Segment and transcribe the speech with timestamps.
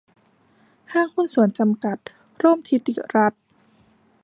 [0.93, 1.97] ห้างหุ้นส่วนจำกัด
[2.41, 3.41] ร่มธิติรัตน์